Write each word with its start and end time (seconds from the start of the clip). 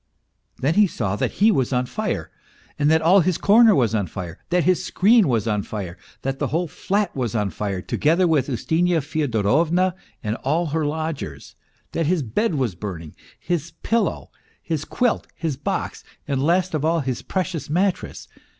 Then 0.57 0.73
he 0.73 0.87
saw 0.87 1.15
that 1.17 1.33
he 1.33 1.51
was 1.51 1.71
on 1.71 1.85
fire, 1.85 2.31
that 2.77 3.03
all 3.03 3.19
his 3.19 3.37
corner 3.37 3.75
was 3.75 3.93
on 3.93 4.07
fire, 4.07 4.39
that 4.49 4.63
his 4.63 4.83
screen 4.83 5.27
was 5.27 5.47
on 5.47 5.61
fire, 5.61 5.95
that 6.23 6.39
the 6.39 6.47
whole 6.47 6.67
flat 6.67 7.15
was 7.15 7.35
on 7.35 7.51
fire, 7.51 7.83
together 7.83 8.27
with 8.27 8.49
Ustinya 8.49 9.01
Fyodorovna 9.01 9.93
and 10.23 10.37
all 10.37 10.65
her 10.65 10.87
lodgers, 10.87 11.55
that 11.91 12.07
his 12.07 12.23
bed 12.23 12.55
was 12.55 12.73
burning, 12.73 13.15
his 13.39 13.73
pillow, 13.83 14.31
his 14.59 14.85
quilt, 14.85 15.27
his 15.35 15.55
box, 15.55 16.03
and 16.27 16.41
last 16.41 16.73
of 16.73 16.83
all, 16.83 17.01
his 17.01 17.21
precious 17.21 17.69
mattress. 17.69 18.27